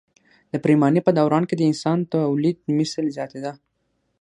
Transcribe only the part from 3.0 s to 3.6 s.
زیاتېده.